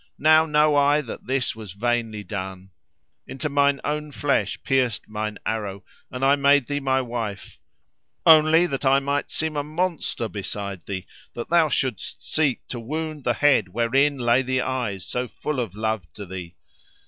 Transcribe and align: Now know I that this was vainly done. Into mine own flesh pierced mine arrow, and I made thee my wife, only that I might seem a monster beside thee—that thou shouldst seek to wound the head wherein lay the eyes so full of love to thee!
Now 0.17 0.47
know 0.47 0.75
I 0.75 1.01
that 1.01 1.27
this 1.27 1.55
was 1.55 1.73
vainly 1.73 2.23
done. 2.23 2.71
Into 3.27 3.49
mine 3.49 3.79
own 3.83 4.11
flesh 4.11 4.57
pierced 4.63 5.07
mine 5.07 5.37
arrow, 5.45 5.83
and 6.09 6.25
I 6.25 6.35
made 6.35 6.65
thee 6.65 6.79
my 6.79 7.01
wife, 7.01 7.59
only 8.25 8.65
that 8.65 8.83
I 8.83 8.97
might 8.99 9.29
seem 9.29 9.55
a 9.55 9.63
monster 9.63 10.27
beside 10.27 10.87
thee—that 10.87 11.51
thou 11.51 11.69
shouldst 11.69 12.27
seek 12.33 12.65
to 12.69 12.79
wound 12.79 13.25
the 13.25 13.33
head 13.35 13.67
wherein 13.69 14.17
lay 14.17 14.41
the 14.41 14.61
eyes 14.61 15.05
so 15.05 15.27
full 15.27 15.59
of 15.59 15.75
love 15.75 16.11
to 16.13 16.25
thee! 16.25 16.55